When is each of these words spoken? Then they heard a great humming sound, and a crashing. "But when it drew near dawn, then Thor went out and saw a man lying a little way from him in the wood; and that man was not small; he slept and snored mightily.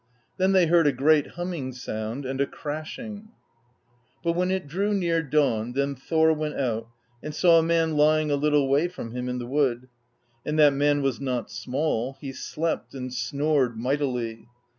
Then 0.37 0.53
they 0.53 0.65
heard 0.65 0.87
a 0.87 0.91
great 0.91 1.27
humming 1.37 1.73
sound, 1.73 2.25
and 2.25 2.41
a 2.41 2.47
crashing. 2.47 3.27
"But 4.23 4.31
when 4.31 4.49
it 4.49 4.67
drew 4.67 4.95
near 4.95 5.21
dawn, 5.21 5.73
then 5.73 5.93
Thor 5.93 6.33
went 6.33 6.55
out 6.59 6.87
and 7.21 7.35
saw 7.35 7.59
a 7.59 7.63
man 7.63 7.95
lying 7.95 8.31
a 8.31 8.35
little 8.35 8.67
way 8.67 8.87
from 8.87 9.11
him 9.11 9.29
in 9.29 9.37
the 9.37 9.45
wood; 9.45 9.89
and 10.43 10.57
that 10.57 10.73
man 10.73 11.03
was 11.03 11.21
not 11.21 11.51
small; 11.51 12.17
he 12.19 12.33
slept 12.33 12.95
and 12.95 13.13
snored 13.13 13.77
mightily. 13.77 14.47